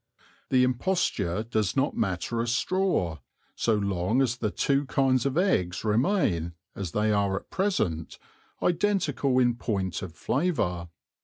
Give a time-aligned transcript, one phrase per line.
[0.49, 3.19] The imposture does not matter a straw
[3.55, 8.17] so long as the two kinds of eggs remain, as they are at present,
[8.63, 10.89] identical in point of flavour.